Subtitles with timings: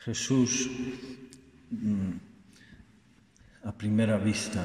[0.00, 0.70] Jesús,
[1.70, 2.12] mm,
[3.64, 4.64] a primera vista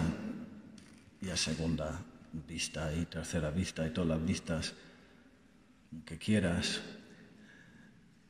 [1.22, 2.00] y a segunda
[2.48, 4.74] vista y tercera vista y todas las vistas
[6.06, 6.82] que quieras,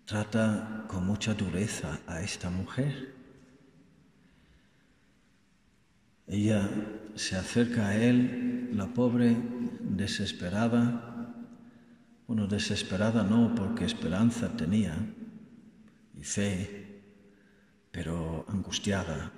[0.05, 3.14] trata con mucha dureza a esta mujer.
[6.28, 6.68] Ella
[7.14, 9.38] se acerca a él, la pobre,
[9.80, 11.36] desesperada,
[12.28, 14.98] bueno, desesperada no, porque esperanza tenía
[16.17, 16.84] y fe,
[17.95, 19.31] pero angustiada,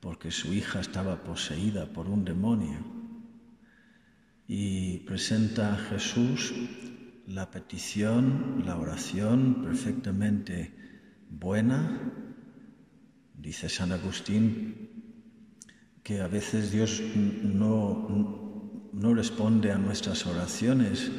[0.00, 2.78] porque su hija estaba poseída por un demonio.
[4.48, 6.54] Y presenta a Jesús
[7.26, 10.72] la petición, la oración perfectamente
[11.28, 12.10] buena.
[13.34, 14.88] Dice San Agustín
[16.02, 17.02] que a veces Dios
[17.42, 21.12] no, no responde a nuestras oraciones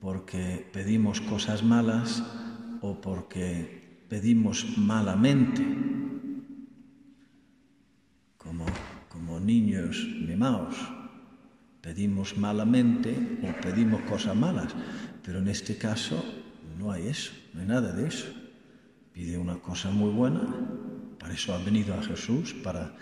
[0.00, 2.22] porque pedimos cosas malas
[2.80, 3.81] o porque
[4.12, 5.64] pedimos malamente,
[8.36, 8.66] como,
[9.08, 10.76] como niños mimados.
[11.80, 13.08] Pedimos malamente
[13.40, 14.74] o pedimos cosas malas,
[15.24, 16.22] pero en este caso
[16.78, 18.26] no hay eso, no hay nada de eso.
[19.14, 20.44] Pide una cosa muy buena,
[21.18, 22.94] para eso ha venido a Jesús, para,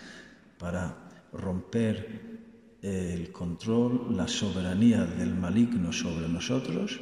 [0.60, 0.94] para
[1.32, 7.00] romper el control, la soberanía del maligno sobre nosotros,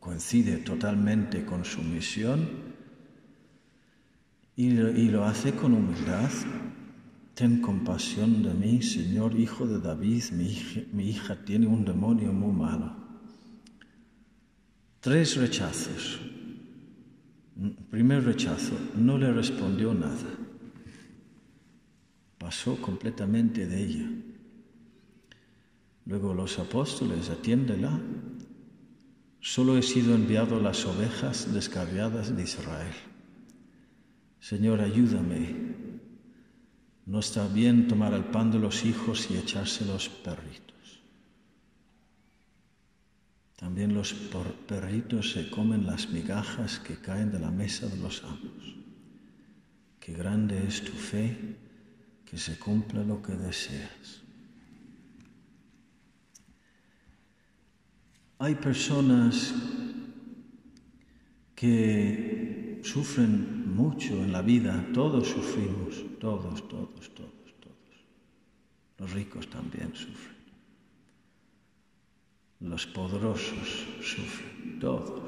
[0.00, 2.71] coincide totalmente con su misión
[4.56, 4.70] y,
[5.08, 6.30] lo hace con humildad.
[7.34, 12.94] Ten compasión de mí, Señor, hijo de David, mi hija, tiene un demonio muy malo.
[15.00, 16.20] Tres rechazos.
[17.90, 20.38] Primer rechazo, no le respondió nada.
[22.38, 24.10] Pasó completamente de ella.
[26.06, 28.00] Luego los apóstoles, atiéndela.
[29.40, 32.94] Solo he sido enviado a las ovejas descarriadas de Israel.
[34.42, 35.54] Señor, ayúdame.
[37.06, 41.00] No está bien tomar el pan de los hijos y echarse los perritos.
[43.54, 48.74] También los perritos se comen las migajas que caen de la mesa de los amos.
[50.00, 51.56] Qué grande es tu fe,
[52.24, 54.22] que se cumpla lo que deseas.
[58.40, 59.54] Hay personas
[61.54, 62.41] que
[62.82, 68.06] sufren mucho en la vida, todos sufrimos, todos, todos, todos, todos.
[68.98, 70.42] Los ricos también sufren.
[72.60, 75.22] Los poderosos sufren, todos.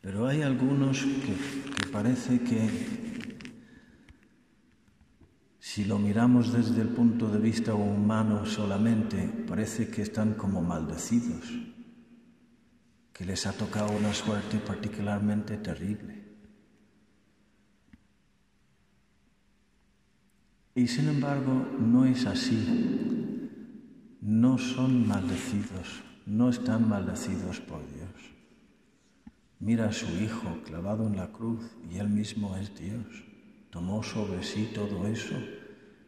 [0.00, 2.68] Pero hay algunos que, parece que
[5.58, 11.44] si lo miramos desde el punto de vista humano solamente, parece que están como maldecidos,
[13.20, 16.24] que les ha tocado una suerte particularmente terrible.
[20.74, 22.56] Y sin embargo, no es así.
[24.22, 28.08] No son maldecidos, no están maldecidos por Dios.
[29.58, 31.60] Mira a su Hijo clavado en la cruz
[31.90, 33.04] y Él mismo es Dios.
[33.68, 35.34] Tomó sobre sí todo eso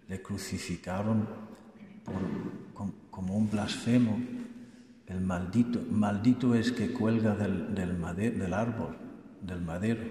[0.08, 1.28] le crucificaron
[3.10, 4.18] como un blasfemo.
[5.12, 8.96] El maldito, maldito es que cuelga del, del árbol,
[9.42, 10.10] del madero.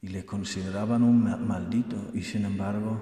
[0.00, 2.98] Y le consideraban un maldito y sin embargo,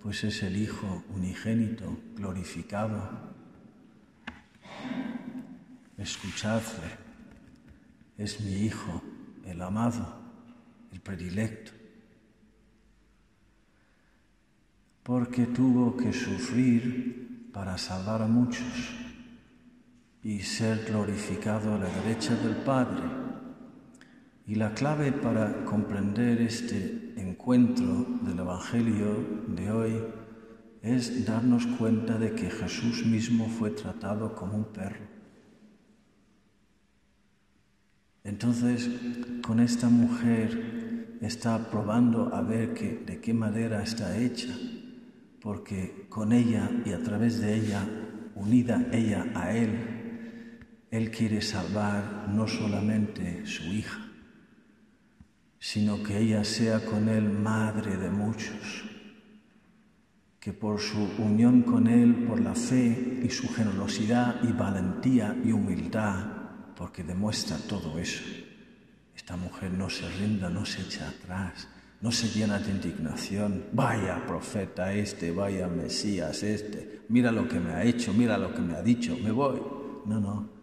[0.00, 3.10] pues es el Hijo unigénito, glorificado.
[5.98, 6.88] Escuchadle,
[8.16, 9.02] es mi Hijo,
[9.44, 10.18] el amado,
[10.92, 11.72] el predilecto.
[15.08, 19.07] porque tuvo que sufrir para salvar a muchos
[20.22, 23.02] y ser glorificado a la derecha del Padre.
[24.46, 30.04] Y la clave para comprender este encuentro del Evangelio de hoy
[30.82, 35.06] es darnos cuenta de que Jesús mismo fue tratado como un perro.
[38.24, 38.88] Entonces,
[39.42, 44.54] con esta mujer está probando a ver de qué madera está hecha
[45.40, 47.86] porque con ella y a través de ella,
[48.34, 49.97] unida ella a Él,
[50.90, 54.08] Él quiere salvar no solamente su hija,
[55.58, 58.84] sino que ella sea con Él madre de muchos,
[60.40, 65.52] que por su unión con Él, por la fe y su generosidad y valentía y
[65.52, 66.24] humildad,
[66.74, 68.24] porque demuestra todo eso,
[69.14, 71.68] esta mujer no se rinda, no se echa atrás,
[72.00, 77.72] no se llena de indignación, vaya profeta este, vaya Mesías este, mira lo que me
[77.72, 79.60] ha hecho, mira lo que me ha dicho, me voy.
[80.06, 80.57] No, no.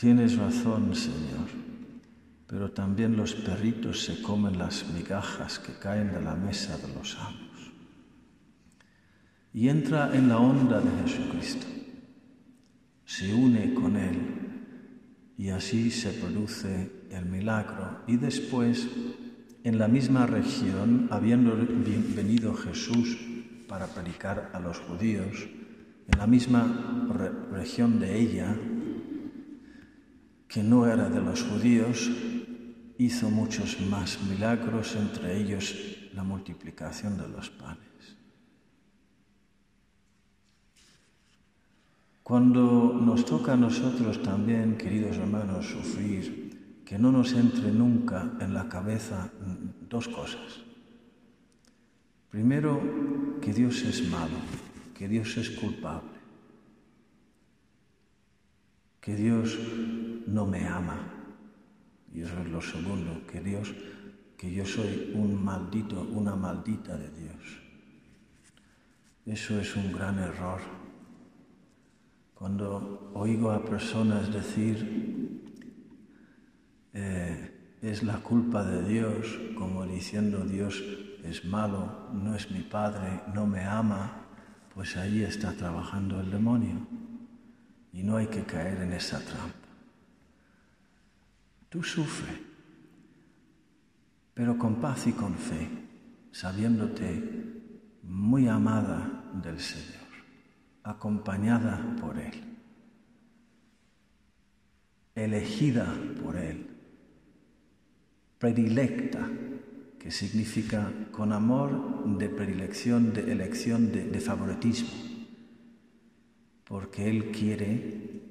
[0.00, 1.50] Tienes razón, Señor,
[2.46, 7.18] pero también los perritos se comen las migajas que caen de la mesa de los
[7.18, 7.72] amos.
[9.52, 11.66] Y entra en la onda de Jesucristo,
[13.04, 14.16] se une con Él
[15.36, 17.98] y así se produce el milagro.
[18.06, 18.88] Y después,
[19.64, 21.54] en la misma región, habiendo
[22.16, 23.18] venido Jesús
[23.68, 25.46] para predicar a los judíos,
[26.08, 27.06] en la misma
[27.52, 28.56] región de ella,
[30.50, 32.10] que no era de los judíos,
[32.98, 35.76] hizo muchos más milagros, entre ellos
[36.12, 38.16] la multiplicación de los panes.
[42.24, 48.52] Cuando nos toca a nosotros también, queridos hermanos, sufrir, que no nos entre nunca en
[48.52, 49.30] la cabeza
[49.88, 50.64] dos cosas.
[52.28, 54.36] Primero, que Dios es malo,
[54.94, 56.18] que Dios es culpable,
[59.00, 59.56] que Dios
[60.30, 60.98] no me ama.
[62.12, 63.74] Y eso es lo segundo, que Dios,
[64.36, 67.60] que yo soy un maldito, una maldita de Dios.
[69.26, 70.60] Eso es un gran error.
[72.34, 75.42] Cuando oigo a personas decir,
[76.94, 80.82] eh, es la culpa de Dios, como diciendo Dios
[81.22, 84.26] es malo, no es mi padre, no me ama,
[84.74, 86.86] pues ahí está trabajando el demonio.
[87.92, 89.59] Y no hay que caer en esa trampa.
[91.70, 92.32] Tú sufre,
[94.34, 95.68] pero con paz y con fe,
[96.32, 97.22] sabiéndote
[98.02, 100.08] muy amada del Señor,
[100.82, 102.34] acompañada por Él,
[105.14, 106.66] elegida por Él,
[108.40, 109.30] predilecta,
[110.00, 114.90] que significa con amor de predilección, de elección, de, de favoritismo,
[116.64, 118.22] porque Él quiere,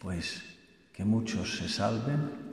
[0.00, 0.42] pues,
[0.92, 2.45] que muchos se salven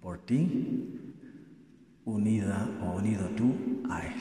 [0.00, 1.12] por ti,
[2.04, 4.20] unida o unido tú a Él.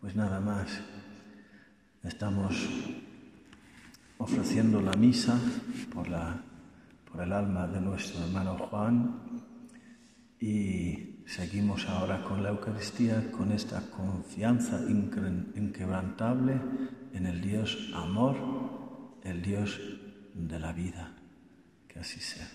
[0.00, 0.80] Pues nada más,
[2.02, 2.54] estamos
[4.18, 5.38] ofreciendo la misa
[5.92, 6.42] por, la,
[7.10, 9.20] por el alma de nuestro hermano Juan
[10.40, 16.60] y seguimos ahora con la Eucaristía, con esta confianza inquebrantable
[17.12, 18.36] en el Dios amor,
[19.22, 19.80] el Dios
[20.34, 21.14] de la vida.
[21.88, 22.46] Que así sea.